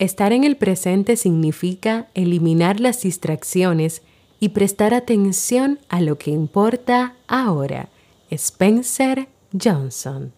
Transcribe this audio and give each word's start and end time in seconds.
Estar 0.00 0.32
en 0.32 0.44
el 0.44 0.56
presente 0.56 1.14
significa 1.14 2.06
eliminar 2.14 2.80
las 2.80 3.02
distracciones 3.02 4.00
y 4.40 4.48
prestar 4.48 4.94
atención 4.94 5.78
a 5.90 6.00
lo 6.00 6.16
que 6.16 6.30
importa 6.30 7.16
ahora. 7.28 7.90
Spencer 8.30 9.28
Johnson. 9.52 10.32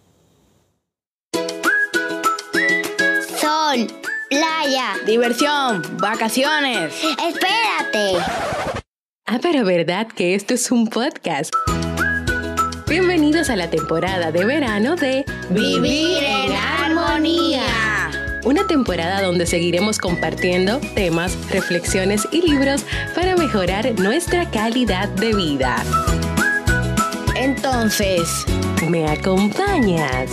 Sol, 3.41 3.87
playa, 4.29 4.95
diversión, 5.07 5.81
vacaciones. 6.01 6.93
Espérate. 7.25 8.19
Ah, 9.27 9.39
pero 9.41 9.65
verdad 9.65 10.09
que 10.09 10.35
esto 10.35 10.55
es 10.55 10.73
un 10.73 10.89
podcast. 10.89 11.55
Bienvenidos 12.89 13.49
a 13.49 13.55
la 13.55 13.71
temporada 13.71 14.33
de 14.33 14.45
verano 14.45 14.97
de 14.97 15.25
Vivir 15.51 16.25
en 16.25 16.53
Armonía 16.53 17.82
una 18.45 18.67
temporada 18.67 19.23
donde 19.23 19.47
seguiremos 19.47 19.99
compartiendo 19.99 20.81
temas, 20.95 21.37
reflexiones 21.51 22.27
y 22.33 22.43
libros 22.43 22.85
para 23.15 23.37
mejorar 23.37 23.99
nuestra 23.99 24.51
calidad 24.51 25.09
de 25.09 25.35
vida. 25.35 25.77
Entonces, 27.37 28.45
¿me 28.89 29.09
acompañas? 29.09 30.31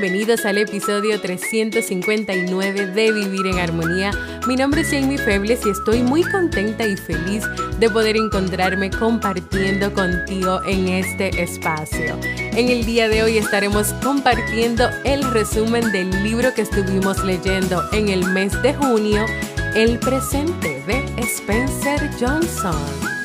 bienvenidos 0.00 0.46
al 0.46 0.58
episodio 0.58 1.20
359 1.20 2.86
de 2.86 3.12
Vivir 3.12 3.46
en 3.46 3.58
Armonía. 3.58 4.10
Mi 4.46 4.56
nombre 4.56 4.82
es 4.82 4.90
Jamie 4.90 5.18
Febles 5.18 5.60
y 5.66 5.70
estoy 5.70 6.02
muy 6.02 6.22
contenta 6.22 6.86
y 6.86 6.96
feliz 6.96 7.44
de 7.78 7.90
poder 7.90 8.16
encontrarme 8.16 8.90
compartiendo 8.90 9.92
contigo 9.92 10.60
en 10.64 10.88
este 10.88 11.42
espacio. 11.42 12.18
En 12.52 12.68
el 12.68 12.84
día 12.84 13.08
de 13.08 13.22
hoy 13.22 13.38
estaremos 13.38 13.92
compartiendo 14.02 14.88
el 15.04 15.22
resumen 15.32 15.92
del 15.92 16.10
libro 16.22 16.52
que 16.54 16.62
estuvimos 16.62 17.24
leyendo 17.24 17.82
en 17.92 18.08
el 18.08 18.24
mes 18.26 18.60
de 18.62 18.74
junio, 18.74 19.24
El 19.74 19.98
presente 19.98 20.82
de 20.86 21.04
Spencer 21.22 22.10
Johnson. 22.18 23.17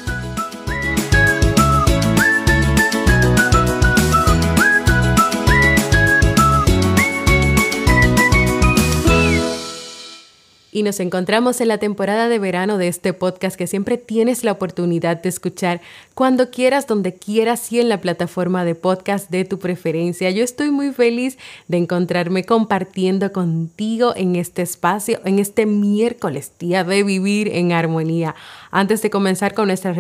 Y 10.74 10.84
nos 10.84 11.00
encontramos 11.00 11.62
en 11.62 11.68
la 11.68 11.78
temporada 11.78 12.28
de 12.28 12.40
verano 12.40 12.78
de 12.78 12.88
este 12.88 13.14
podcast 13.14 13.56
que 13.56 13.68
siempre 13.68 13.98
tienes 13.98 14.44
la 14.44 14.52
oportunidad 14.52 15.22
de 15.22 15.30
escuchar 15.30 15.82
cuando 16.14 16.52
quieras, 16.52 16.86
donde 16.86 17.16
quieras 17.16 17.72
y 17.72 17.80
en 17.80 17.90
la 17.90 18.00
plataforma 18.00 18.66
de 18.66 18.76
podcast 18.76 19.30
de 19.30 19.46
tu 19.46 19.60
preferencia. 19.60 20.30
Yo 20.30 20.44
estoy 20.44 20.70
muy 20.70 20.92
feliz 20.92 21.38
de 21.68 21.78
encontrarme 21.78 22.44
compartiendo 22.44 23.32
contigo 23.32 24.14
en 24.16 24.36
este 24.36 24.62
espacio, 24.62 25.20
en 25.26 25.40
este 25.40 25.66
miércoles, 25.66 26.52
día 26.60 26.84
de 26.84 27.04
vivir 27.04 27.50
en 27.50 27.72
armonía. 27.72 28.36
Antes 28.72 29.02
de 29.02 29.10
comenzar 29.10 29.54
con 29.54 29.68
nuestra 29.68 29.94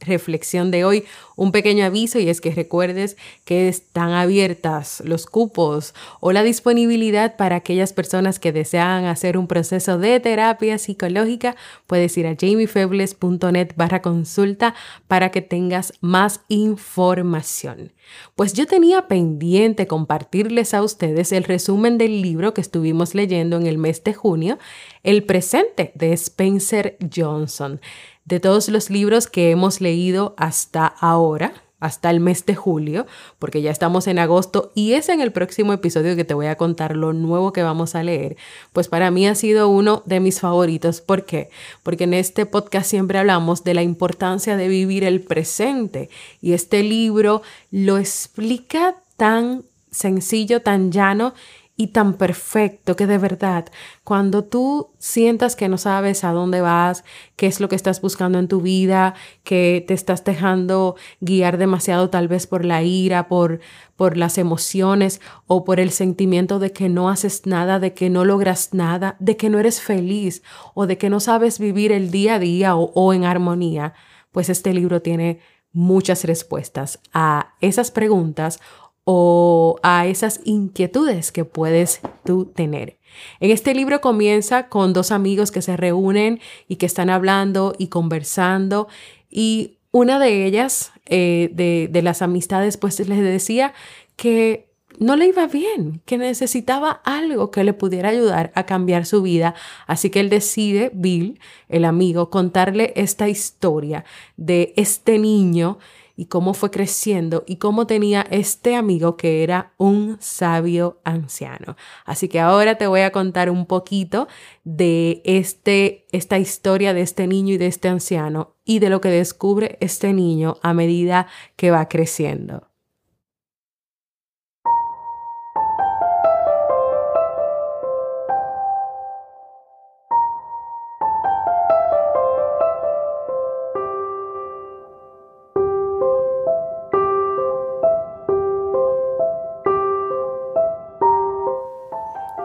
reflexión 0.00 0.70
de 0.70 0.84
hoy, 0.84 1.04
un 1.36 1.52
pequeño 1.52 1.84
aviso 1.84 2.18
y 2.18 2.28
es 2.28 2.40
que 2.40 2.50
recuerdes 2.50 3.16
que 3.44 3.68
están 3.68 4.12
abiertas 4.12 5.02
los 5.04 5.26
cupos 5.26 5.94
o 6.20 6.32
la 6.32 6.42
disponibilidad 6.42 7.36
para 7.36 7.56
aquellas 7.56 7.92
personas 7.92 8.38
que 8.38 8.52
desean 8.52 9.04
hacer 9.04 9.36
un 9.36 9.46
proceso 9.46 9.98
de 9.98 10.18
terapia 10.18 10.78
psicológica. 10.78 11.56
Puedes 11.86 12.16
ir 12.16 12.26
a 12.26 12.36
jamiefebles.net 12.36 13.72
barra 13.76 14.02
consulta 14.02 14.74
para 15.08 15.30
que 15.30 15.42
tengas 15.56 15.94
más 16.02 16.42
información. 16.48 17.94
Pues 18.34 18.52
yo 18.52 18.66
tenía 18.66 19.08
pendiente 19.08 19.86
compartirles 19.86 20.74
a 20.74 20.82
ustedes 20.82 21.32
el 21.32 21.44
resumen 21.44 21.96
del 21.96 22.20
libro 22.20 22.52
que 22.52 22.60
estuvimos 22.60 23.14
leyendo 23.14 23.56
en 23.56 23.66
el 23.66 23.78
mes 23.78 24.04
de 24.04 24.12
junio, 24.12 24.58
El 25.02 25.24
presente 25.24 25.92
de 25.94 26.12
Spencer 26.12 26.98
Johnson. 27.14 27.80
De 28.26 28.38
todos 28.38 28.68
los 28.68 28.90
libros 28.90 29.28
que 29.28 29.50
hemos 29.50 29.80
leído 29.80 30.34
hasta 30.36 30.86
ahora, 30.86 31.54
hasta 31.78 32.10
el 32.10 32.20
mes 32.20 32.46
de 32.46 32.54
julio, 32.54 33.06
porque 33.38 33.60
ya 33.60 33.70
estamos 33.70 34.06
en 34.06 34.18
agosto 34.18 34.72
y 34.74 34.94
es 34.94 35.08
en 35.08 35.20
el 35.20 35.32
próximo 35.32 35.72
episodio 35.72 36.16
que 36.16 36.24
te 36.24 36.34
voy 36.34 36.46
a 36.46 36.56
contar 36.56 36.96
lo 36.96 37.12
nuevo 37.12 37.52
que 37.52 37.62
vamos 37.62 37.94
a 37.94 38.02
leer, 38.02 38.36
pues 38.72 38.88
para 38.88 39.10
mí 39.10 39.26
ha 39.26 39.34
sido 39.34 39.68
uno 39.68 40.02
de 40.06 40.20
mis 40.20 40.40
favoritos. 40.40 41.00
¿Por 41.00 41.24
qué? 41.24 41.50
Porque 41.82 42.04
en 42.04 42.14
este 42.14 42.46
podcast 42.46 42.88
siempre 42.88 43.18
hablamos 43.18 43.62
de 43.64 43.74
la 43.74 43.82
importancia 43.82 44.56
de 44.56 44.68
vivir 44.68 45.04
el 45.04 45.20
presente 45.20 46.08
y 46.40 46.52
este 46.52 46.82
libro 46.82 47.42
lo 47.70 47.98
explica 47.98 48.96
tan 49.16 49.64
sencillo, 49.90 50.62
tan 50.62 50.92
llano 50.92 51.34
y 51.76 51.88
tan 51.88 52.14
perfecto 52.14 52.96
que 52.96 53.06
de 53.06 53.18
verdad, 53.18 53.66
cuando 54.02 54.44
tú 54.44 54.94
sientas 54.98 55.56
que 55.56 55.68
no 55.68 55.76
sabes 55.76 56.24
a 56.24 56.32
dónde 56.32 56.62
vas, 56.62 57.04
qué 57.36 57.46
es 57.46 57.60
lo 57.60 57.68
que 57.68 57.76
estás 57.76 58.00
buscando 58.00 58.38
en 58.38 58.48
tu 58.48 58.62
vida, 58.62 59.14
que 59.44 59.84
te 59.86 59.92
estás 59.92 60.24
dejando 60.24 60.96
guiar 61.20 61.58
demasiado 61.58 62.08
tal 62.08 62.28
vez 62.28 62.46
por 62.46 62.64
la 62.64 62.82
ira, 62.82 63.28
por, 63.28 63.60
por 63.94 64.16
las 64.16 64.38
emociones 64.38 65.20
o 65.46 65.64
por 65.64 65.78
el 65.78 65.90
sentimiento 65.90 66.58
de 66.58 66.72
que 66.72 66.88
no 66.88 67.10
haces 67.10 67.44
nada, 67.44 67.78
de 67.78 67.92
que 67.92 68.08
no 68.08 68.24
logras 68.24 68.72
nada, 68.72 69.16
de 69.18 69.36
que 69.36 69.50
no 69.50 69.58
eres 69.58 69.82
feliz 69.82 70.42
o 70.74 70.86
de 70.86 70.96
que 70.96 71.10
no 71.10 71.20
sabes 71.20 71.58
vivir 71.58 71.92
el 71.92 72.10
día 72.10 72.36
a 72.36 72.38
día 72.38 72.74
o, 72.74 72.90
o 72.94 73.12
en 73.12 73.24
armonía, 73.24 73.92
pues 74.32 74.48
este 74.48 74.72
libro 74.72 75.02
tiene 75.02 75.40
muchas 75.72 76.24
respuestas 76.24 77.00
a 77.12 77.54
esas 77.60 77.90
preguntas 77.90 78.60
o 79.08 79.78
a 79.84 80.08
esas 80.08 80.40
inquietudes 80.44 81.30
que 81.30 81.44
puedes 81.44 82.00
tú 82.24 82.46
tener. 82.46 82.98
En 83.38 83.52
este 83.52 83.72
libro 83.72 84.00
comienza 84.00 84.68
con 84.68 84.92
dos 84.92 85.12
amigos 85.12 85.52
que 85.52 85.62
se 85.62 85.76
reúnen 85.76 86.40
y 86.66 86.76
que 86.76 86.86
están 86.86 87.08
hablando 87.08 87.72
y 87.78 87.86
conversando 87.86 88.88
y 89.30 89.78
una 89.92 90.18
de 90.18 90.44
ellas, 90.44 90.90
eh, 91.06 91.50
de, 91.52 91.88
de 91.90 92.02
las 92.02 92.20
amistades, 92.20 92.76
pues 92.76 92.98
les 92.98 93.20
decía 93.20 93.74
que 94.16 94.66
no 94.98 95.14
le 95.14 95.28
iba 95.28 95.46
bien, 95.46 96.00
que 96.04 96.18
necesitaba 96.18 97.00
algo 97.04 97.52
que 97.52 97.64
le 97.64 97.74
pudiera 97.74 98.08
ayudar 98.08 98.50
a 98.54 98.66
cambiar 98.66 99.06
su 99.06 99.22
vida. 99.22 99.54
Así 99.86 100.10
que 100.10 100.20
él 100.20 100.30
decide, 100.30 100.90
Bill, 100.94 101.38
el 101.68 101.84
amigo, 101.84 102.28
contarle 102.28 102.92
esta 102.96 103.28
historia 103.28 104.04
de 104.36 104.72
este 104.76 105.18
niño 105.18 105.78
y 106.16 106.26
cómo 106.26 106.54
fue 106.54 106.70
creciendo 106.70 107.44
y 107.46 107.56
cómo 107.56 107.86
tenía 107.86 108.26
este 108.30 108.74
amigo 108.74 109.16
que 109.16 109.42
era 109.42 109.74
un 109.76 110.16
sabio 110.20 111.00
anciano. 111.04 111.76
Así 112.04 112.28
que 112.28 112.40
ahora 112.40 112.76
te 112.76 112.86
voy 112.86 113.02
a 113.02 113.12
contar 113.12 113.50
un 113.50 113.66
poquito 113.66 114.26
de 114.64 115.20
este, 115.24 116.06
esta 116.10 116.38
historia 116.38 116.94
de 116.94 117.02
este 117.02 117.26
niño 117.26 117.54
y 117.54 117.58
de 117.58 117.66
este 117.66 117.88
anciano 117.88 118.56
y 118.64 118.78
de 118.78 118.90
lo 118.90 119.00
que 119.00 119.10
descubre 119.10 119.76
este 119.80 120.12
niño 120.12 120.56
a 120.62 120.72
medida 120.72 121.28
que 121.56 121.70
va 121.70 121.88
creciendo. 121.88 122.68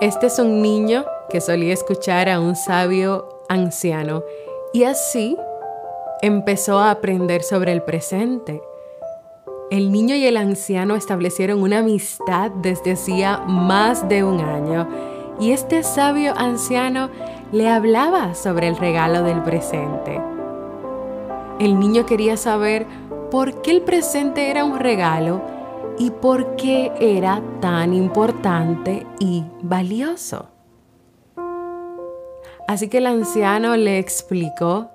Este 0.01 0.25
es 0.25 0.39
un 0.39 0.63
niño 0.63 1.05
que 1.29 1.41
solía 1.41 1.75
escuchar 1.75 2.27
a 2.27 2.39
un 2.39 2.55
sabio 2.55 3.43
anciano 3.49 4.23
y 4.73 4.85
así 4.85 5.37
empezó 6.23 6.79
a 6.79 6.89
aprender 6.89 7.43
sobre 7.43 7.71
el 7.71 7.83
presente. 7.83 8.63
El 9.69 9.91
niño 9.91 10.15
y 10.15 10.25
el 10.25 10.37
anciano 10.37 10.95
establecieron 10.95 11.61
una 11.61 11.77
amistad 11.77 12.49
desde 12.49 12.93
hacía 12.93 13.37
más 13.45 14.09
de 14.09 14.23
un 14.23 14.39
año 14.39 14.89
y 15.39 15.51
este 15.51 15.83
sabio 15.83 16.33
anciano 16.35 17.11
le 17.51 17.69
hablaba 17.69 18.33
sobre 18.33 18.69
el 18.69 18.77
regalo 18.77 19.21
del 19.21 19.43
presente. 19.43 20.19
El 21.59 21.79
niño 21.79 22.07
quería 22.07 22.37
saber 22.37 22.87
por 23.29 23.61
qué 23.61 23.69
el 23.69 23.83
presente 23.83 24.49
era 24.49 24.65
un 24.65 24.79
regalo 24.79 25.60
y 25.97 26.11
por 26.11 26.55
qué 26.55 26.91
era 26.99 27.41
tan 27.59 27.93
importante 27.93 29.05
y 29.19 29.43
valioso. 29.61 30.47
Así 32.67 32.87
que 32.87 32.99
el 32.99 33.07
anciano 33.07 33.75
le 33.75 33.99
explicó 33.99 34.89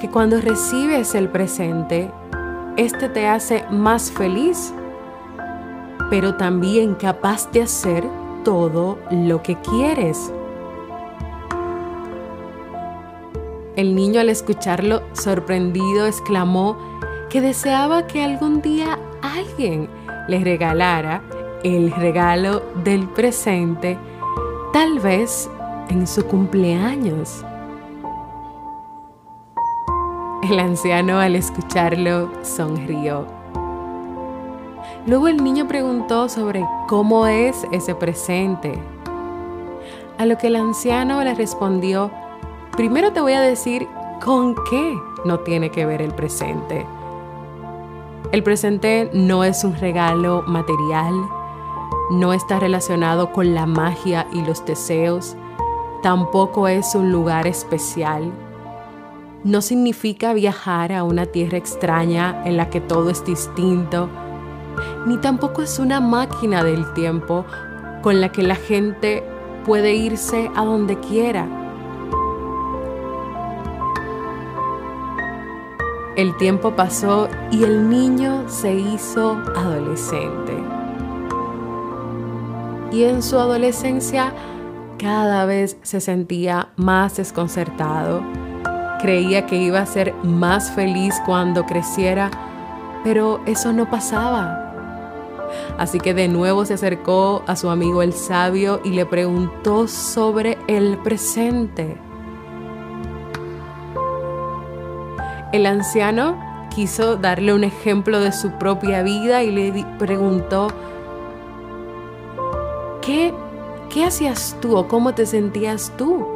que 0.00 0.08
cuando 0.08 0.40
recibes 0.40 1.14
el 1.14 1.28
presente, 1.28 2.10
este 2.76 3.08
te 3.08 3.26
hace 3.26 3.64
más 3.70 4.10
feliz, 4.10 4.72
pero 6.10 6.36
también 6.36 6.94
capaz 6.94 7.50
de 7.52 7.62
hacer 7.62 8.04
todo 8.44 8.98
lo 9.10 9.42
que 9.42 9.56
quieres. 9.60 10.32
El 13.76 13.94
niño 13.94 14.20
al 14.20 14.28
escucharlo 14.28 15.02
sorprendido 15.12 16.06
exclamó 16.06 16.76
que 17.30 17.40
deseaba 17.40 18.06
que 18.06 18.22
algún 18.22 18.60
día 18.60 18.98
alguien 19.32 19.88
le 20.28 20.42
regalara 20.42 21.22
el 21.64 21.90
regalo 21.92 22.62
del 22.84 23.08
presente, 23.08 23.98
tal 24.72 24.98
vez 24.98 25.50
en 25.88 26.06
su 26.06 26.24
cumpleaños. 26.26 27.44
El 30.42 30.58
anciano 30.58 31.18
al 31.18 31.36
escucharlo 31.36 32.30
sonrió. 32.42 33.26
Luego 35.06 35.28
el 35.28 35.42
niño 35.42 35.66
preguntó 35.66 36.28
sobre 36.28 36.64
cómo 36.88 37.26
es 37.26 37.66
ese 37.72 37.94
presente. 37.94 38.74
A 40.18 40.26
lo 40.26 40.38
que 40.38 40.48
el 40.48 40.56
anciano 40.56 41.22
le 41.22 41.34
respondió, 41.34 42.10
primero 42.76 43.12
te 43.12 43.20
voy 43.20 43.32
a 43.32 43.40
decir 43.40 43.86
con 44.24 44.54
qué 44.70 44.96
no 45.24 45.40
tiene 45.40 45.70
que 45.70 45.86
ver 45.86 46.02
el 46.02 46.12
presente. 46.12 46.86
El 48.30 48.42
presente 48.42 49.10
no 49.12 49.44
es 49.44 49.64
un 49.64 49.76
regalo 49.76 50.42
material, 50.46 51.14
no 52.10 52.32
está 52.32 52.60
relacionado 52.60 53.32
con 53.32 53.54
la 53.54 53.66
magia 53.66 54.26
y 54.32 54.42
los 54.42 54.64
deseos, 54.64 55.36
tampoco 56.02 56.68
es 56.68 56.94
un 56.94 57.10
lugar 57.10 57.46
especial. 57.46 58.32
No 59.44 59.60
significa 59.60 60.32
viajar 60.32 60.92
a 60.92 61.02
una 61.02 61.26
tierra 61.26 61.58
extraña 61.58 62.42
en 62.44 62.56
la 62.56 62.70
que 62.70 62.80
todo 62.80 63.10
es 63.10 63.24
distinto, 63.24 64.08
ni 65.06 65.16
tampoco 65.18 65.62
es 65.62 65.78
una 65.78 66.00
máquina 66.00 66.62
del 66.62 66.92
tiempo 66.94 67.44
con 68.02 68.20
la 68.20 68.30
que 68.32 68.42
la 68.42 68.56
gente 68.56 69.22
puede 69.64 69.94
irse 69.94 70.50
a 70.54 70.64
donde 70.64 70.98
quiera. 71.00 71.61
El 76.14 76.36
tiempo 76.36 76.76
pasó 76.76 77.26
y 77.50 77.64
el 77.64 77.88
niño 77.88 78.44
se 78.46 78.74
hizo 78.74 79.38
adolescente. 79.56 80.52
Y 82.90 83.04
en 83.04 83.22
su 83.22 83.38
adolescencia 83.38 84.34
cada 84.98 85.46
vez 85.46 85.78
se 85.80 86.02
sentía 86.02 86.68
más 86.76 87.16
desconcertado. 87.16 88.22
Creía 89.00 89.46
que 89.46 89.56
iba 89.56 89.80
a 89.80 89.86
ser 89.86 90.12
más 90.22 90.70
feliz 90.72 91.14
cuando 91.24 91.64
creciera, 91.64 92.30
pero 93.02 93.40
eso 93.46 93.72
no 93.72 93.88
pasaba. 93.88 94.70
Así 95.78 95.98
que 95.98 96.12
de 96.12 96.28
nuevo 96.28 96.66
se 96.66 96.74
acercó 96.74 97.42
a 97.46 97.56
su 97.56 97.70
amigo 97.70 98.02
el 98.02 98.12
sabio 98.12 98.82
y 98.84 98.90
le 98.90 99.06
preguntó 99.06 99.88
sobre 99.88 100.58
el 100.68 100.98
presente. 100.98 102.11
El 105.52 105.66
anciano 105.66 106.38
quiso 106.70 107.16
darle 107.16 107.52
un 107.52 107.62
ejemplo 107.62 108.20
de 108.20 108.32
su 108.32 108.52
propia 108.52 109.02
vida 109.02 109.42
y 109.42 109.50
le 109.50 109.84
preguntó, 109.98 110.68
¿qué, 113.02 113.34
qué 113.90 114.06
hacías 114.06 114.56
tú 114.62 114.74
o 114.74 114.88
cómo 114.88 115.14
te 115.14 115.26
sentías 115.26 115.92
tú 115.98 116.26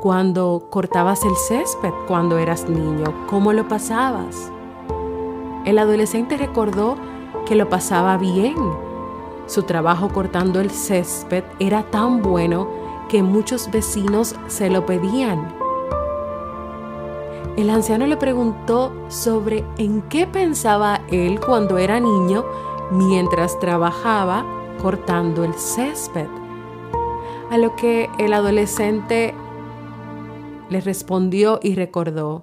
cuando 0.00 0.68
cortabas 0.70 1.24
el 1.24 1.34
césped 1.48 1.90
cuando 2.06 2.38
eras 2.38 2.68
niño? 2.68 3.26
¿Cómo 3.26 3.52
lo 3.52 3.66
pasabas? 3.66 4.52
El 5.64 5.76
adolescente 5.76 6.36
recordó 6.36 6.96
que 7.46 7.56
lo 7.56 7.68
pasaba 7.68 8.16
bien. 8.18 8.54
Su 9.46 9.64
trabajo 9.64 10.10
cortando 10.10 10.60
el 10.60 10.70
césped 10.70 11.42
era 11.58 11.82
tan 11.82 12.22
bueno 12.22 12.68
que 13.08 13.24
muchos 13.24 13.68
vecinos 13.72 14.36
se 14.46 14.70
lo 14.70 14.86
pedían. 14.86 15.52
El 17.60 17.68
anciano 17.68 18.06
le 18.06 18.16
preguntó 18.16 18.90
sobre 19.08 19.66
en 19.76 20.00
qué 20.08 20.26
pensaba 20.26 21.02
él 21.10 21.38
cuando 21.40 21.76
era 21.76 22.00
niño 22.00 22.42
mientras 22.90 23.58
trabajaba 23.58 24.46
cortando 24.80 25.44
el 25.44 25.52
césped. 25.52 26.26
A 27.50 27.58
lo 27.58 27.76
que 27.76 28.08
el 28.18 28.32
adolescente 28.32 29.34
le 30.70 30.80
respondió 30.80 31.60
y 31.62 31.74
recordó 31.74 32.40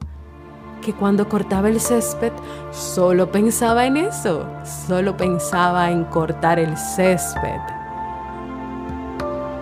que 0.84 0.94
cuando 0.94 1.28
cortaba 1.28 1.70
el 1.70 1.82
césped 1.82 2.32
solo 2.70 3.32
pensaba 3.32 3.88
en 3.88 3.98
eso, 3.98 4.46
solo 4.88 5.18
pensaba 5.18 5.90
en 5.90 6.04
cortar 6.04 6.60
el 6.60 6.78
césped. 6.78 7.60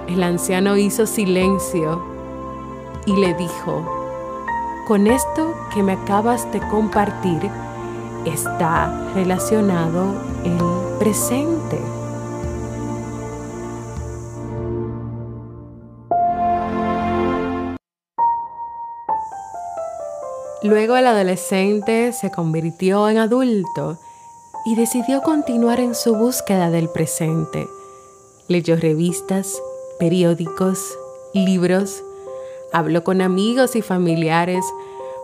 El 0.07 0.21
anciano 0.21 0.75
hizo 0.75 1.05
silencio 1.05 2.03
y 3.05 3.15
le 3.15 3.33
dijo, 3.35 4.04
con 4.85 5.07
esto 5.07 5.55
que 5.73 5.81
me 5.81 5.93
acabas 5.93 6.51
de 6.51 6.59
compartir 6.59 7.49
está 8.25 9.11
relacionado 9.15 10.13
el 10.43 10.97
presente. 10.99 11.79
Luego 20.61 20.97
el 20.97 21.07
adolescente 21.07 22.13
se 22.13 22.31
convirtió 22.31 23.09
en 23.09 23.17
adulto 23.17 23.97
y 24.65 24.75
decidió 24.75 25.21
continuar 25.21 25.79
en 25.79 25.95
su 25.95 26.15
búsqueda 26.15 26.69
del 26.69 26.89
presente. 26.89 27.67
Leyó 28.47 28.75
revistas, 28.75 29.59
periódicos, 29.99 30.95
libros, 31.33 32.03
habló 32.75 33.05
con 33.05 33.21
amigos 33.21 33.77
y 33.77 33.81
familiares, 33.81 34.65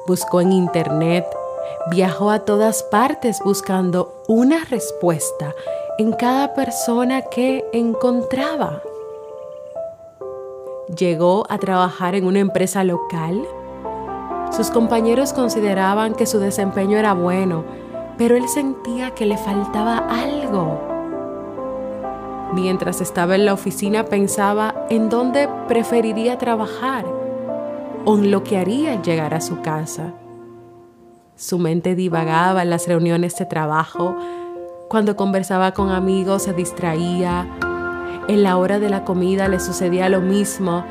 buscó 0.08 0.40
en 0.40 0.54
internet, 0.54 1.26
viajó 1.90 2.32
a 2.32 2.40
todas 2.40 2.82
partes 2.84 3.42
buscando 3.44 4.24
una 4.30 4.64
respuesta 4.64 5.54
en 5.98 6.14
cada 6.14 6.54
persona 6.54 7.24
que 7.24 7.66
encontraba. 7.74 8.82
Llegó 10.98 11.46
a 11.50 11.58
trabajar 11.58 12.16
en 12.16 12.26
una 12.26 12.40
empresa 12.40 12.86
local. 12.86 13.46
Sus 14.52 14.70
compañeros 14.70 15.34
consideraban 15.34 16.16
que 16.16 16.28
su 16.28 16.40
desempeño 16.40 16.98
era 16.98 17.14
bueno, 17.14 17.66
pero 18.18 18.38
él 18.38 18.48
sentía 18.48 19.12
que 19.12 19.26
le 19.26 19.38
faltaba 19.38 19.98
algo. 19.98 20.80
Mientras 22.54 23.02
estaba 23.02 23.36
en 23.36 23.46
la 23.46 23.54
oficina 23.54 24.06
pensaba 24.06 24.86
en 24.90 25.10
dónde 25.10 25.50
preferiría 25.68 26.38
trabajar 26.38 27.21
o 28.06 28.18
en 28.18 28.32
lo 28.32 28.44
que 28.44 28.58
haría 28.58 29.02
llegar 29.02 29.34
a 29.34 29.42
su 29.42 29.62
casa. 29.62 30.14
Su 31.36 31.58
mente 31.58 31.96
divagaba 31.96 32.62
en 32.62 32.70
las 32.70 32.88
reuniones 32.88 33.36
de 33.38 33.46
trabajo, 33.46 34.16
cuando 34.88 35.16
conversaba 35.16 35.74
con 35.74 35.90
amigos 35.90 36.44
se 36.44 36.54
distraía, 36.54 37.48
en 38.28 38.44
la 38.44 38.58
hora 38.58 38.80
de 38.80 38.90
la 38.90 39.04
comida 39.04 39.48
le 39.48 39.60
sucedía 39.60 40.10
lo 40.10 40.22
mismo, 40.22 40.86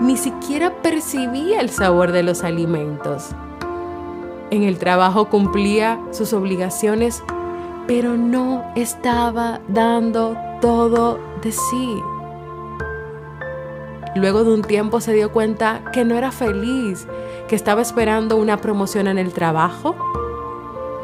ni 0.00 0.16
siquiera 0.16 0.82
percibía 0.82 1.60
el 1.60 1.70
sabor 1.70 2.12
de 2.12 2.22
los 2.22 2.44
alimentos. 2.44 3.30
En 4.50 4.62
el 4.62 4.78
trabajo 4.78 5.28
cumplía 5.28 6.00
sus 6.12 6.32
obligaciones, 6.32 7.22
pero 7.86 8.16
no 8.16 8.64
estaba 8.76 9.60
dando 9.68 10.36
todo 10.60 11.18
de 11.42 11.52
sí. 11.52 12.00
Luego 14.16 14.44
de 14.44 14.54
un 14.54 14.62
tiempo 14.62 15.02
se 15.02 15.12
dio 15.12 15.30
cuenta 15.30 15.82
que 15.92 16.06
no 16.06 16.16
era 16.16 16.32
feliz, 16.32 17.06
que 17.48 17.54
estaba 17.54 17.82
esperando 17.82 18.38
una 18.38 18.56
promoción 18.56 19.08
en 19.08 19.18
el 19.18 19.34
trabajo. 19.34 19.94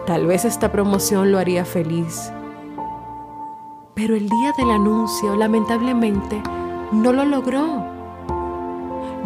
Tal 0.06 0.26
vez 0.26 0.46
esta 0.46 0.72
promoción 0.72 1.30
lo 1.30 1.38
haría 1.38 1.66
feliz. 1.66 2.32
Pero 3.92 4.16
el 4.16 4.30
día 4.30 4.52
del 4.56 4.70
anuncio, 4.70 5.36
lamentablemente, 5.36 6.42
no 6.90 7.12
lo 7.12 7.26
logró. 7.26 7.84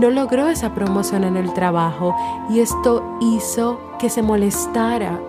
No 0.01 0.11
logró 0.11 0.49
esa 0.49 0.75
promoción 0.75 1.23
en 1.23 1.37
el 1.37 1.55
trabajo 1.55 2.13
y 2.51 2.59
esto 2.59 3.05
hizo 3.21 3.79
que 4.01 4.11
se 4.11 4.21
molestara. 4.21 5.21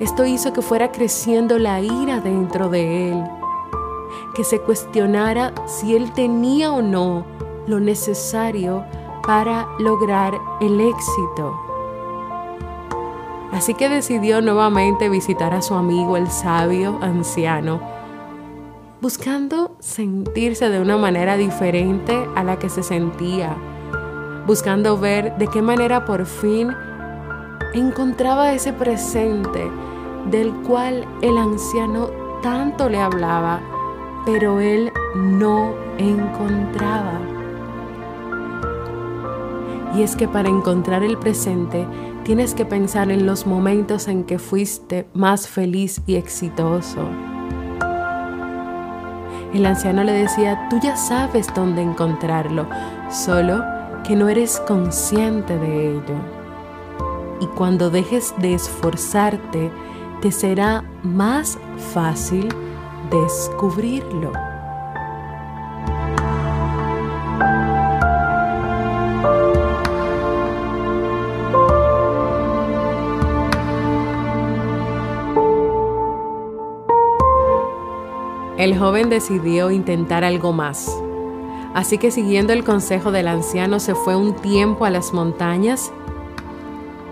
Esto 0.00 0.26
hizo 0.26 0.52
que 0.52 0.60
fuera 0.60 0.90
creciendo 0.90 1.60
la 1.60 1.80
ira 1.80 2.20
dentro 2.20 2.68
de 2.68 3.12
él, 3.12 3.24
que 4.34 4.42
se 4.42 4.60
cuestionara 4.60 5.52
si 5.66 5.94
él 5.94 6.10
tenía 6.10 6.72
o 6.72 6.82
no 6.82 7.43
lo 7.66 7.80
necesario 7.80 8.84
para 9.26 9.66
lograr 9.78 10.38
el 10.60 10.80
éxito. 10.80 11.58
Así 13.52 13.74
que 13.74 13.88
decidió 13.88 14.42
nuevamente 14.42 15.08
visitar 15.08 15.54
a 15.54 15.62
su 15.62 15.74
amigo 15.74 16.16
el 16.16 16.28
sabio 16.28 16.98
anciano, 17.00 17.80
buscando 19.00 19.76
sentirse 19.78 20.68
de 20.70 20.80
una 20.80 20.96
manera 20.96 21.36
diferente 21.36 22.26
a 22.34 22.42
la 22.42 22.58
que 22.58 22.68
se 22.68 22.82
sentía, 22.82 23.56
buscando 24.46 24.98
ver 24.98 25.36
de 25.38 25.46
qué 25.46 25.62
manera 25.62 26.04
por 26.04 26.26
fin 26.26 26.72
encontraba 27.74 28.52
ese 28.52 28.72
presente 28.72 29.70
del 30.30 30.52
cual 30.66 31.06
el 31.22 31.38
anciano 31.38 32.10
tanto 32.42 32.88
le 32.88 33.00
hablaba, 33.00 33.60
pero 34.26 34.60
él 34.60 34.92
no 35.14 35.74
encontraba. 35.98 37.33
Y 39.96 40.02
es 40.02 40.16
que 40.16 40.26
para 40.26 40.48
encontrar 40.48 41.02
el 41.02 41.16
presente 41.18 41.86
tienes 42.24 42.54
que 42.54 42.64
pensar 42.64 43.10
en 43.10 43.26
los 43.26 43.46
momentos 43.46 44.08
en 44.08 44.24
que 44.24 44.38
fuiste 44.38 45.06
más 45.14 45.46
feliz 45.46 46.02
y 46.06 46.16
exitoso. 46.16 47.08
El 49.52 49.66
anciano 49.66 50.02
le 50.02 50.12
decía, 50.12 50.66
tú 50.68 50.80
ya 50.82 50.96
sabes 50.96 51.46
dónde 51.54 51.80
encontrarlo, 51.80 52.66
solo 53.08 53.62
que 54.04 54.16
no 54.16 54.28
eres 54.28 54.60
consciente 54.66 55.56
de 55.56 55.92
ello. 55.92 56.16
Y 57.40 57.46
cuando 57.46 57.88
dejes 57.88 58.34
de 58.38 58.54
esforzarte, 58.54 59.70
te 60.20 60.32
será 60.32 60.82
más 61.04 61.58
fácil 61.92 62.48
descubrirlo. 63.10 64.32
El 78.56 78.78
joven 78.78 79.10
decidió 79.10 79.72
intentar 79.72 80.22
algo 80.22 80.52
más. 80.52 80.96
Así 81.74 81.98
que 81.98 82.12
siguiendo 82.12 82.52
el 82.52 82.62
consejo 82.62 83.10
del 83.10 83.26
anciano 83.26 83.80
se 83.80 83.96
fue 83.96 84.14
un 84.14 84.34
tiempo 84.34 84.84
a 84.84 84.90
las 84.90 85.12
montañas. 85.12 85.92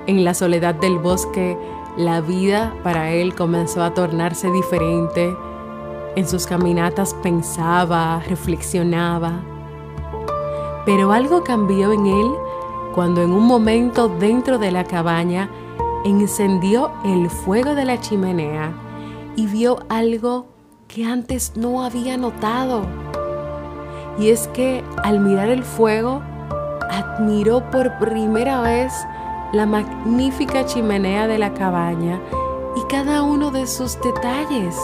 En 0.07 0.25
la 0.25 0.35
soledad 0.35 0.77
del 0.77 0.99
bosque, 0.99 1.59
la 1.97 2.21
vida 2.21 2.73
para 2.85 3.11
él 3.11 3.35
comenzó 3.35 3.83
a 3.83 3.93
tornarse 3.93 4.53
diferente. 4.53 5.37
En 6.15 6.29
sus 6.29 6.47
caminatas 6.47 7.13
pensaba, 7.15 8.23
reflexionaba. 8.29 9.41
Pero 10.87 11.11
algo 11.11 11.43
cambió 11.43 11.93
en 11.93 12.07
él 12.07 12.31
cuando 12.95 13.23
en 13.23 13.33
un 13.33 13.47
momento 13.47 14.09
dentro 14.09 14.59
de 14.59 14.71
la 14.71 14.85
cabaña 14.85 15.51
encendió 16.05 16.93
el 17.05 17.31
fuego 17.31 17.75
de 17.75 17.85
la 17.85 17.99
chimenea 18.01 18.73
y 19.35 19.47
vio 19.47 19.81
algo 19.89 20.52
que 20.93 21.07
antes 21.07 21.53
no 21.57 21.83
había 21.83 22.19
notado. 22.19 22.83
Y 24.19 24.29
es 24.29 24.47
que 24.49 24.85
al 25.03 25.21
mirar 25.21 25.49
el 25.49 25.65
fuego, 25.65 26.21
admiró 26.91 27.71
por 27.71 27.99
primera 27.99 28.61
vez 28.61 28.93
la 29.55 29.65
magnífica 29.65 30.67
chimenea 30.67 31.27
de 31.27 31.39
la 31.39 31.55
cabaña 31.55 32.21
y 32.77 32.83
cada 32.91 33.23
uno 33.23 33.51
de 33.51 33.67
sus 33.67 33.99
detalles. 34.03 34.77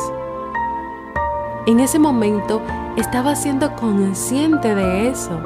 En 1.66 1.78
ese 1.78 1.98
momento 1.98 2.62
estaba 2.96 3.36
siendo 3.36 3.76
consciente 3.76 4.74
de 4.74 5.10
eso. 5.10 5.38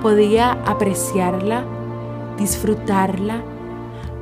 Podía 0.00 0.52
apreciarla, 0.64 1.64
disfrutarla, 2.38 3.42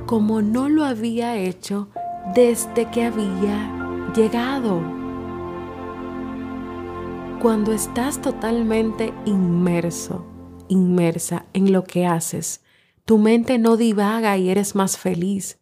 como 0.04 0.42
no 0.42 0.68
lo 0.68 0.84
había 0.84 1.36
hecho 1.36 1.86
desde 2.34 2.90
que 2.90 3.04
había 3.04 4.10
llegado 4.16 4.95
cuando 7.46 7.72
estás 7.72 8.20
totalmente 8.20 9.14
inmerso, 9.24 10.26
inmersa 10.66 11.46
en 11.52 11.70
lo 11.70 11.84
que 11.84 12.04
haces, 12.04 12.64
tu 13.04 13.18
mente 13.18 13.56
no 13.58 13.76
divaga 13.76 14.36
y 14.36 14.50
eres 14.50 14.74
más 14.74 14.98
feliz. 14.98 15.60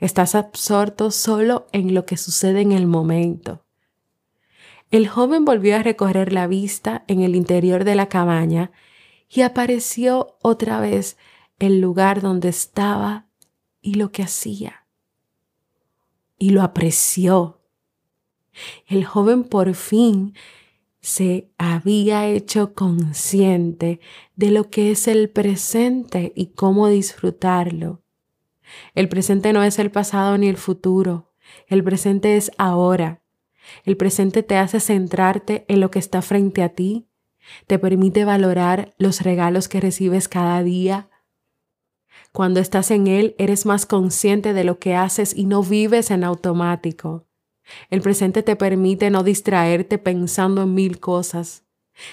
Estás 0.00 0.34
absorto 0.34 1.12
solo 1.12 1.68
en 1.70 1.94
lo 1.94 2.04
que 2.04 2.16
sucede 2.16 2.62
en 2.62 2.72
el 2.72 2.88
momento. 2.88 3.64
El 4.90 5.06
joven 5.06 5.44
volvió 5.44 5.76
a 5.76 5.84
recorrer 5.84 6.32
la 6.32 6.48
vista 6.48 7.04
en 7.06 7.20
el 7.20 7.36
interior 7.36 7.84
de 7.84 7.94
la 7.94 8.08
cabaña 8.08 8.72
y 9.28 9.42
apareció 9.42 10.36
otra 10.42 10.80
vez 10.80 11.16
el 11.60 11.80
lugar 11.80 12.22
donde 12.22 12.48
estaba 12.48 13.28
y 13.80 13.94
lo 13.94 14.10
que 14.10 14.24
hacía. 14.24 14.84
Y 16.38 16.50
lo 16.50 16.62
apreció. 16.62 17.60
El 18.88 19.04
joven 19.04 19.44
por 19.44 19.72
fin 19.74 20.34
se 21.00 21.50
había 21.56 22.26
hecho 22.26 22.74
consciente 22.74 24.00
de 24.36 24.50
lo 24.50 24.68
que 24.70 24.90
es 24.90 25.08
el 25.08 25.30
presente 25.30 26.32
y 26.36 26.48
cómo 26.48 26.88
disfrutarlo. 26.88 28.02
El 28.94 29.08
presente 29.08 29.52
no 29.52 29.62
es 29.62 29.78
el 29.78 29.90
pasado 29.90 30.36
ni 30.38 30.48
el 30.48 30.56
futuro, 30.56 31.32
el 31.66 31.82
presente 31.82 32.36
es 32.36 32.50
ahora. 32.58 33.22
El 33.84 33.96
presente 33.96 34.42
te 34.42 34.56
hace 34.56 34.80
centrarte 34.80 35.64
en 35.68 35.80
lo 35.80 35.90
que 35.90 35.98
está 35.98 36.22
frente 36.22 36.62
a 36.62 36.70
ti, 36.70 37.08
te 37.66 37.78
permite 37.78 38.24
valorar 38.24 38.94
los 38.98 39.22
regalos 39.22 39.68
que 39.68 39.80
recibes 39.80 40.28
cada 40.28 40.62
día. 40.62 41.08
Cuando 42.32 42.60
estás 42.60 42.90
en 42.90 43.06
él, 43.06 43.34
eres 43.38 43.66
más 43.66 43.86
consciente 43.86 44.52
de 44.52 44.64
lo 44.64 44.78
que 44.78 44.94
haces 44.94 45.34
y 45.34 45.46
no 45.46 45.62
vives 45.62 46.10
en 46.10 46.24
automático. 46.24 47.26
El 47.88 48.00
presente 48.00 48.42
te 48.42 48.56
permite 48.56 49.10
no 49.10 49.22
distraerte 49.22 49.98
pensando 49.98 50.62
en 50.62 50.74
mil 50.74 51.00
cosas. 51.00 51.64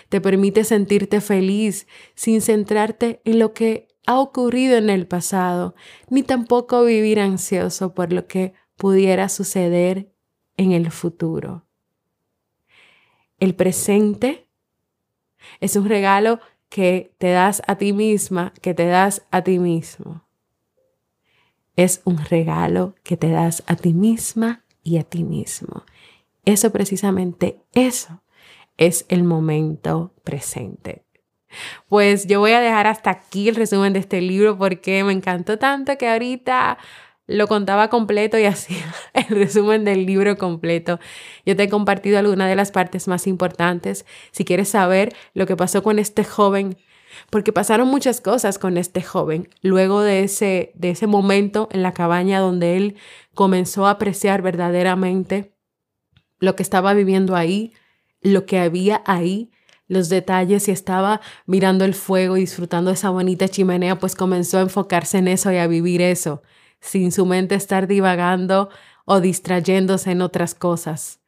Te 0.10 0.22
permite 0.22 0.63
sentirte 0.63 1.22
feliz 1.22 1.88
sin 2.16 2.42
centrarte 2.42 3.22
en 3.25 3.39
lo 3.39 3.54
que 3.54 3.88
ha 4.06 4.20
ocurrido 4.20 4.77
en 4.77 4.89
el 4.89 5.08
pasado, 5.08 5.75
ni 6.10 6.24
tampoco 6.24 6.84
vivir 6.84 7.20
ansioso 7.20 7.94
por 7.94 8.13
lo 8.13 8.27
que 8.27 8.54
pudiera 8.75 9.30
suceder 9.30 10.13
en 10.56 10.72
el 10.72 10.92
futuro. 10.92 11.66
El 13.39 13.54
presente 13.54 14.50
es 15.60 15.75
un 15.75 15.88
regalo 15.88 16.39
que 16.70 17.13
te 17.18 17.30
das 17.30 17.62
a 17.68 17.77
ti 17.77 17.94
misma, 17.94 18.54
que 18.62 18.74
te 18.74 18.88
das 18.88 19.25
a 19.32 19.44
ti 19.44 19.60
mismo. 19.60 20.25
Es 21.75 22.01
un 22.06 22.18
regalo 22.18 22.96
que 23.04 23.18
te 23.18 23.30
das 23.30 23.63
a 23.68 23.75
ti 23.75 23.94
misma 23.94 24.66
y 24.88 24.98
a 24.98 25.03
ti 25.03 25.25
mismo. 25.25 25.84
Eso 26.46 26.72
precisamente, 26.72 27.60
eso 27.74 28.24
es 28.77 29.06
el 29.10 29.25
momento 29.25 30.13
presente. 30.24 31.03
Pues 31.89 32.25
yo 32.25 32.39
voy 32.39 32.51
a 32.51 32.62
dejar 32.62 32.88
hasta 32.88 33.10
aquí 33.10 33.50
el 33.50 33.56
resumen 33.56 33.91
de 33.91 34.00
este 34.00 34.22
libro 34.22 34.58
porque 34.58 35.03
me 35.03 35.12
encantó 35.12 35.60
tanto 35.60 35.98
que 35.98 36.08
ahorita 36.08 36.77
lo 37.25 37.48
contaba 37.48 37.89
completo 37.89 38.39
y 38.39 38.46
hacía 38.46 38.94
el 39.13 39.27
resumen 39.27 39.84
del 39.84 40.06
libro 40.06 40.38
completo. 40.38 41.00
Yo 41.46 41.58
te 41.58 41.63
he 41.63 41.70
compartido 41.70 42.17
algunas 42.17 42.48
de 42.48 42.56
las 42.56 42.72
partes 42.72 43.10
más 43.10 43.27
importantes. 43.27 44.06
Si 44.32 44.46
quieres 44.46 44.70
saber 44.70 45.13
lo 45.34 45.46
que 45.48 45.58
pasó 45.58 45.84
con 45.84 46.00
este 46.00 46.24
joven, 46.24 46.77
porque 47.29 47.53
pasaron 47.53 47.87
muchas 47.87 48.21
cosas 48.21 48.59
con 48.59 48.77
este 48.77 49.01
joven 49.01 49.49
luego 49.61 50.01
de 50.01 50.23
ese, 50.23 50.71
de 50.75 50.91
ese 50.91 51.07
momento 51.07 51.69
en 51.71 51.83
la 51.83 51.93
cabaña 51.93 52.39
donde 52.39 52.77
él 52.77 52.95
comenzó 53.33 53.87
a 53.87 53.91
apreciar 53.91 54.41
verdaderamente 54.41 55.53
lo 56.39 56.55
que 56.55 56.63
estaba 56.63 56.93
viviendo 56.93 57.35
ahí, 57.35 57.73
lo 58.21 58.45
que 58.45 58.59
había 58.59 59.01
ahí, 59.05 59.51
los 59.87 60.09
detalles 60.09 60.67
y 60.67 60.71
estaba 60.71 61.21
mirando 61.45 61.85
el 61.85 61.93
fuego 61.93 62.37
y 62.37 62.41
disfrutando 62.41 62.91
esa 62.91 63.09
bonita 63.09 63.47
chimenea, 63.47 63.99
pues 63.99 64.15
comenzó 64.15 64.57
a 64.57 64.61
enfocarse 64.61 65.17
en 65.17 65.27
eso 65.27 65.51
y 65.51 65.57
a 65.57 65.67
vivir 65.67 66.01
eso, 66.01 66.43
sin 66.79 67.11
su 67.11 67.25
mente 67.25 67.55
estar 67.55 67.87
divagando 67.87 68.69
o 69.05 69.21
distrayéndose 69.21 70.11
en 70.11 70.21
otras 70.21 70.53
cosas. 70.53 71.21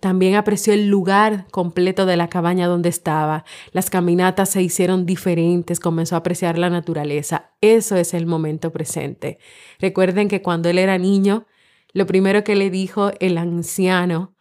También 0.00 0.34
apreció 0.34 0.72
el 0.72 0.88
lugar 0.88 1.46
completo 1.50 2.06
de 2.06 2.16
la 2.16 2.28
cabaña 2.28 2.66
donde 2.66 2.88
estaba. 2.88 3.44
Las 3.72 3.90
caminatas 3.90 4.50
se 4.50 4.62
hicieron 4.62 5.06
diferentes, 5.06 5.80
comenzó 5.80 6.14
a 6.14 6.18
apreciar 6.18 6.58
la 6.58 6.70
naturaleza. 6.70 7.52
Eso 7.60 7.96
es 7.96 8.14
el 8.14 8.26
momento 8.26 8.72
presente. 8.72 9.38
Recuerden 9.78 10.28
que 10.28 10.42
cuando 10.42 10.68
él 10.68 10.78
era 10.78 10.98
niño, 10.98 11.46
lo 11.92 12.06
primero 12.06 12.44
que 12.44 12.56
le 12.56 12.70
dijo 12.70 13.12
el 13.20 13.38
anciano 13.38 14.34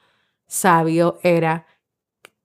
sabio 0.48 1.20
era, 1.24 1.66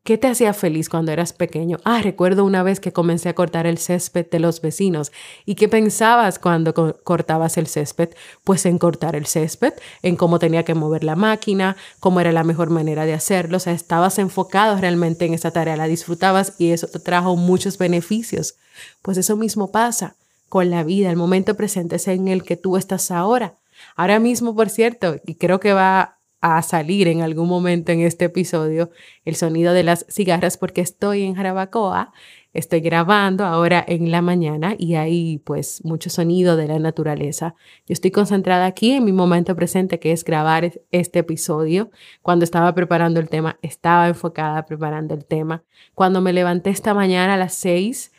¿Qué 0.09 0.17
te 0.17 0.27
hacía 0.27 0.55
feliz 0.55 0.89
cuando 0.89 1.13
eras 1.13 1.35
pequeño? 1.35 1.81
Ah, 1.85 2.01
recuerdo 2.01 2.47
una 2.47 2.63
vez 2.63 2.81
que 2.81 2.95
comencé 2.95 3.29
a 3.29 3.35
cortar 3.35 3.67
el 3.67 3.77
césped 3.77 4.25
de 4.31 4.39
los 4.39 4.63
vecinos. 4.63 5.13
¿Y 5.45 5.55
qué 5.55 5.69
pensabas 5.69 6.39
cuando 6.39 6.73
cortabas 7.05 7.59
el 7.59 7.67
césped? 7.67 8.15
Pues 8.43 8.65
en 8.65 8.79
cortar 8.79 9.17
el 9.17 9.27
césped, 9.27 9.75
en 10.03 10.17
cómo 10.17 10.39
tenía 10.39 10.65
que 10.65 10.73
mover 10.73 11.05
la 11.05 11.15
máquina, 11.15 11.77
cómo 12.01 12.21
era 12.21 12.33
la 12.33 12.43
mejor 12.43 12.71
manera 12.71 13.05
de 13.05 13.13
hacerlo. 13.13 13.59
O 13.59 13.61
sea, 13.61 13.75
estabas 13.75 14.19
enfocado 14.19 14.79
realmente 14.79 15.27
en 15.27 15.35
esa 15.35 15.51
tarea, 15.51 15.77
la 15.77 15.89
disfrutabas 15.89 16.55
y 16.57 16.71
eso 16.71 16.87
te 16.87 17.01
trajo 17.01 17.37
muchos 17.37 17.77
beneficios. 17.77 18.55
Pues 19.03 19.19
eso 19.19 19.37
mismo 19.37 19.71
pasa 19.71 20.17
con 20.49 20.71
la 20.71 20.85
vida, 20.85 21.11
el 21.11 21.17
momento 21.17 21.55
presente 21.55 21.97
es 21.97 22.09
en 22.09 22.29
el 22.29 22.45
que 22.45 22.57
tú 22.57 22.79
estás 22.79 23.11
ahora. 23.11 23.57
Ahora 23.95 24.21
mismo, 24.21 24.57
por 24.57 24.71
cierto, 24.71 25.17
y 25.27 25.35
creo 25.35 25.61
que 25.61 25.75
va 25.75 26.18
a 26.41 26.63
salir 26.63 27.09
en 27.09 27.21
algún 27.23 27.49
momento 27.49 27.93
en 27.93 28.01
este 28.01 28.27
episodio 28.27 28.91
el 29.25 29.35
sonido 29.35 29.73
de 29.73 29.83
las 29.83 30.07
cigarras 30.09 30.57
porque 30.57 30.81
estoy 30.81 31.25
en 31.25 31.35
Jarabacoa, 31.35 32.13
estoy 32.53 32.81
grabando 32.81 33.45
ahora 33.45 33.85
en 33.87 34.11
la 34.11 34.23
mañana 34.23 34.75
y 34.79 34.95
hay 34.95 35.39
pues 35.39 35.85
mucho 35.85 36.11
sonido 36.11 36.57
de 36.57 36.69
la 36.69 36.79
naturaleza. 36.79 37.55
Yo 37.87 37.93
estoy 37.93 38.13
concentrada 38.13 38.67
aquí 38.67 38.93
en 38.93 39.05
mi 39.05 39.13
momento 39.13 39.57
presente 39.57 39.99
que 39.99 40.13
es 40.13 40.25
grabar 40.25 40.73
este 40.93 41.19
episodio. 41.19 41.91
Cuando 42.23 42.45
estaba 42.45 42.73
preparando 42.75 43.19
el 43.19 43.29
tema, 43.29 43.59
estaba 43.63 44.09
enfocada 44.09 44.65
preparando 44.65 45.15
el 45.15 45.25
tema. 45.25 45.65
Cuando 45.95 46.21
me 46.21 46.33
levanté 46.33 46.71
esta 46.71 46.95
mañana 46.95 47.35
a 47.35 47.39
las 47.39 47.55
seis, 47.55 48.13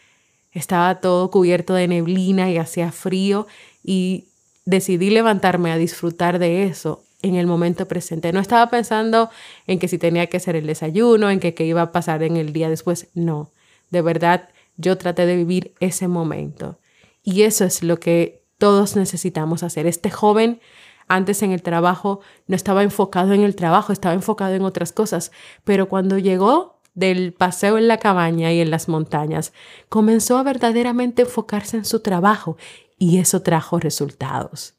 estaba 0.51 0.99
todo 0.99 1.31
cubierto 1.31 1.73
de 1.73 1.87
neblina 1.87 2.51
y 2.51 2.57
hacía 2.57 2.91
frío 2.91 3.47
y 3.81 4.27
decidí 4.65 5.09
levantarme 5.09 5.71
a 5.71 5.77
disfrutar 5.77 6.37
de 6.37 6.65
eso 6.65 7.03
en 7.21 7.35
el 7.35 7.47
momento 7.47 7.87
presente. 7.87 8.31
No 8.31 8.39
estaba 8.39 8.69
pensando 8.69 9.29
en 9.67 9.79
que 9.79 9.87
si 9.87 9.97
tenía 9.97 10.27
que 10.27 10.37
hacer 10.37 10.55
el 10.55 10.67
desayuno, 10.67 11.29
en 11.29 11.39
que 11.39 11.53
qué 11.53 11.65
iba 11.65 11.81
a 11.81 11.91
pasar 11.91 12.23
en 12.23 12.37
el 12.37 12.53
día 12.53 12.69
después. 12.69 13.09
No, 13.13 13.51
de 13.89 14.01
verdad 14.01 14.49
yo 14.77 14.97
traté 14.97 15.25
de 15.25 15.35
vivir 15.35 15.73
ese 15.79 16.07
momento. 16.07 16.79
Y 17.23 17.43
eso 17.43 17.65
es 17.65 17.83
lo 17.83 17.99
que 17.99 18.43
todos 18.57 18.95
necesitamos 18.95 19.63
hacer. 19.63 19.87
Este 19.87 20.09
joven 20.09 20.61
antes 21.07 21.43
en 21.43 21.51
el 21.51 21.61
trabajo 21.61 22.21
no 22.47 22.55
estaba 22.55 22.83
enfocado 22.83 23.33
en 23.33 23.41
el 23.41 23.55
trabajo, 23.55 23.91
estaba 23.91 24.13
enfocado 24.13 24.53
en 24.53 24.63
otras 24.63 24.93
cosas, 24.93 25.31
pero 25.63 25.89
cuando 25.89 26.17
llegó 26.17 26.79
del 26.93 27.33
paseo 27.33 27.77
en 27.77 27.87
la 27.87 27.97
cabaña 27.97 28.53
y 28.53 28.61
en 28.61 28.71
las 28.71 28.87
montañas, 28.87 29.53
comenzó 29.89 30.37
a 30.37 30.43
verdaderamente 30.43 31.23
enfocarse 31.23 31.77
en 31.77 31.85
su 31.85 32.01
trabajo 32.01 32.57
y 32.97 33.17
eso 33.17 33.41
trajo 33.41 33.79
resultados. 33.79 34.75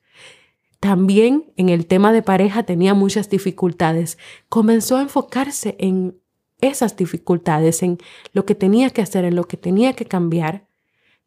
También 0.81 1.53
en 1.57 1.69
el 1.69 1.87
tema 1.87 2.13
de 2.13 2.23
pareja 2.23 2.63
tenía 2.63 2.95
muchas 2.95 3.29
dificultades. 3.29 4.17
Comenzó 4.49 4.97
a 4.97 5.03
enfocarse 5.03 5.77
en 5.79 6.19
esas 6.63 6.97
dificultades, 6.97 7.83
en 7.83 7.99
lo 8.33 8.47
que 8.47 8.55
tenía 8.55 8.91
que 8.91 9.03
hacer, 9.03 9.25
en 9.25 9.37
lo 9.37 9.45
que 9.45 9.59
tenía 9.59 9.93
que 9.93 10.07
cambiar. 10.07 10.67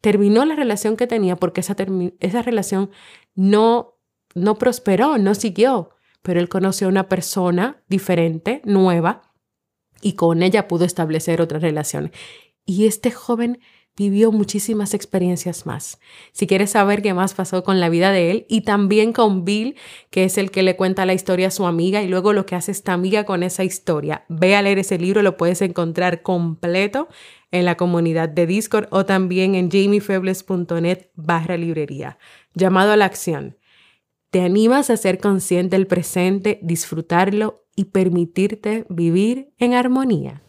Terminó 0.00 0.44
la 0.44 0.56
relación 0.56 0.96
que 0.96 1.06
tenía 1.06 1.36
porque 1.36 1.60
esa, 1.60 1.76
esa 2.20 2.42
relación 2.42 2.90
no, 3.34 3.94
no 4.34 4.56
prosperó, 4.56 5.18
no 5.18 5.34
siguió, 5.34 5.90
pero 6.22 6.40
él 6.40 6.48
conoció 6.48 6.88
a 6.88 6.90
una 6.90 7.08
persona 7.08 7.82
diferente, 7.88 8.60
nueva, 8.64 9.22
y 10.00 10.14
con 10.14 10.42
ella 10.42 10.68
pudo 10.68 10.84
establecer 10.84 11.40
otra 11.40 11.58
relación. 11.58 12.10
Y 12.66 12.86
este 12.86 13.10
joven 13.10 13.60
vivió 13.96 14.32
muchísimas 14.32 14.94
experiencias 14.94 15.66
más. 15.66 16.00
Si 16.32 16.46
quieres 16.46 16.70
saber 16.70 17.02
qué 17.02 17.14
más 17.14 17.34
pasó 17.34 17.62
con 17.62 17.80
la 17.80 17.88
vida 17.88 18.10
de 18.10 18.30
él 18.30 18.46
y 18.48 18.62
también 18.62 19.12
con 19.12 19.44
Bill, 19.44 19.76
que 20.10 20.24
es 20.24 20.36
el 20.38 20.50
que 20.50 20.62
le 20.62 20.76
cuenta 20.76 21.06
la 21.06 21.14
historia 21.14 21.48
a 21.48 21.52
su 21.52 21.66
amiga 21.66 22.02
y 22.02 22.08
luego 22.08 22.32
lo 22.32 22.46
que 22.46 22.56
hace 22.56 22.72
esta 22.72 22.92
amiga 22.92 23.24
con 23.24 23.42
esa 23.42 23.64
historia, 23.64 24.24
ve 24.28 24.56
a 24.56 24.62
leer 24.62 24.78
ese 24.78 24.98
libro, 24.98 25.22
lo 25.22 25.36
puedes 25.36 25.62
encontrar 25.62 26.22
completo 26.22 27.08
en 27.50 27.64
la 27.64 27.76
comunidad 27.76 28.28
de 28.28 28.46
Discord 28.46 28.88
o 28.90 29.06
también 29.06 29.54
en 29.54 29.70
jamiefebles.net 29.70 31.10
barra 31.14 31.56
librería. 31.56 32.18
Llamado 32.54 32.92
a 32.92 32.96
la 32.96 33.04
acción. 33.04 33.58
¿Te 34.30 34.40
animas 34.40 34.90
a 34.90 34.96
ser 34.96 35.18
consciente 35.18 35.76
del 35.76 35.86
presente, 35.86 36.58
disfrutarlo 36.62 37.64
y 37.76 37.84
permitirte 37.86 38.84
vivir 38.88 39.52
en 39.58 39.74
armonía? 39.74 40.43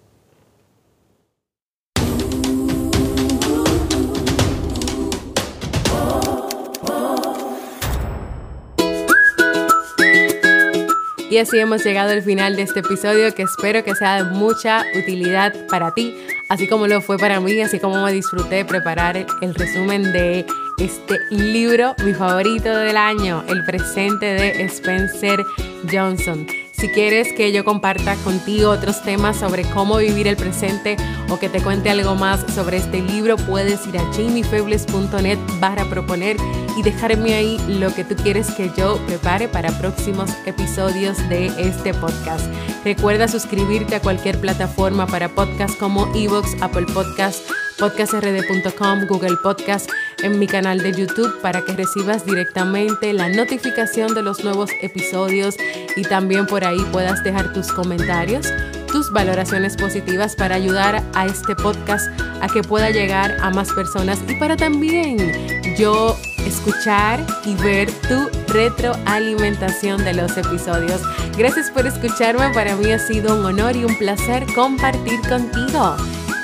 Y 11.36 11.38
así 11.38 11.60
hemos 11.60 11.84
llegado 11.84 12.12
al 12.12 12.22
final 12.22 12.56
de 12.56 12.62
este 12.62 12.80
episodio 12.80 13.36
que 13.36 13.42
espero 13.42 13.84
que 13.84 13.94
sea 13.94 14.24
de 14.24 14.32
mucha 14.32 14.86
utilidad 14.98 15.54
para 15.68 15.94
ti, 15.94 16.16
así 16.48 16.66
como 16.66 16.88
lo 16.88 17.02
fue 17.02 17.18
para 17.18 17.42
mí, 17.42 17.60
así 17.60 17.78
como 17.78 18.02
me 18.02 18.14
disfruté 18.14 18.64
preparar 18.64 19.18
el 19.42 19.54
resumen 19.54 20.14
de 20.14 20.46
este 20.78 21.20
libro, 21.32 21.94
mi 22.06 22.14
favorito 22.14 22.78
del 22.78 22.96
año, 22.96 23.44
El 23.50 23.66
presente 23.66 24.28
de 24.28 24.64
Spencer 24.64 25.44
Johnson. 25.92 26.48
Si 26.78 26.90
quieres 26.90 27.32
que 27.32 27.54
yo 27.54 27.64
comparta 27.64 28.16
contigo 28.18 28.70
otros 28.70 29.02
temas 29.02 29.38
sobre 29.38 29.64
cómo 29.64 29.98
vivir 29.98 30.28
el 30.28 30.36
presente 30.36 30.98
o 31.30 31.40
que 31.40 31.48
te 31.48 31.62
cuente 31.62 31.90
algo 31.90 32.16
más 32.16 32.46
sobre 32.54 32.78
este 32.78 33.02
libro, 33.02 33.38
puedes 33.38 33.88
ir 33.88 33.98
a 33.98 34.04
jamiefebles.net 34.12 35.40
para 35.62 35.86
proponer 35.86 36.36
y 36.78 36.84
dejarme 36.84 37.34
ahí 37.34 37.58
lo 37.70 37.94
que 37.96 38.04
tú 38.04 38.16
quieres 38.16 38.52
que 38.52 38.70
yo 38.78 38.98
prepare 39.08 39.48
para 39.48 39.72
próximos 39.80 40.30
episodios 40.46 41.18
de 41.30 41.48
este 41.58 41.94
podcast. 41.94 42.46
Recuerda 42.84 43.30
suscribirte 43.30 43.96
a 43.96 44.02
cualquier 44.02 44.40
plataforma 44.42 45.08
para 45.08 45.30
podcast 45.30 45.80
como 45.80 46.14
Evox, 46.14 46.62
Apple 46.62 46.88
Podcast, 46.94 47.40
podcastrd.com, 47.80 49.08
Google 49.08 49.38
Podcast, 49.42 49.90
en 50.26 50.40
mi 50.40 50.48
canal 50.48 50.80
de 50.80 50.92
YouTube 50.92 51.40
para 51.42 51.62
que 51.62 51.74
recibas 51.74 52.26
directamente 52.26 53.14
la 53.14 53.30
notificación 53.30 54.16
de 54.16 54.24
los 54.24 54.44
nuevos 54.44 54.72
episodios 54.82 55.56
y 55.96 56.02
también 56.02 56.48
por 56.48 56.66
ahí 56.66 56.84
puedas 56.92 57.24
dejar 57.24 57.54
tus 57.54 57.72
comentarios, 57.72 58.52
tus 58.88 59.12
valoraciones 59.12 59.78
positivas 59.78 60.36
para 60.36 60.56
ayudar 60.56 61.04
a 61.14 61.26
este 61.28 61.56
podcast 61.56 62.08
a 62.42 62.48
que 62.48 62.64
pueda 62.64 62.90
llegar 62.90 63.38
a 63.42 63.52
más 63.52 63.72
personas 63.74 64.20
y 64.28 64.36
para 64.36 64.58
también 64.58 65.32
yo 65.78 66.18
escuchar 66.46 67.24
y 67.46 67.54
ver 67.56 67.92
tu 67.92 68.28
retroalimentación 68.52 70.04
de 70.04 70.14
los 70.14 70.36
episodios. 70.38 71.02
Gracias 71.38 71.70
por 71.70 71.86
escucharme, 71.86 72.50
para 72.54 72.76
mí 72.76 72.92
ha 72.92 73.00
sido 73.00 73.38
un 73.40 73.46
honor 73.46 73.76
y 73.76 73.86
un 73.86 73.96
placer 73.98 74.46
compartir 74.56 75.20
contigo. 75.30 75.96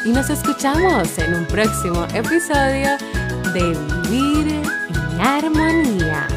Y 0.06 0.10
nos 0.10 0.30
escuchamos 0.30 1.18
en 1.20 1.36
un 1.36 1.46
próximo 1.46 2.06
episodio 2.14 2.98
de 3.54 3.76
Vivir 4.10 4.48
en 4.48 5.22
Armonía. 5.22 6.31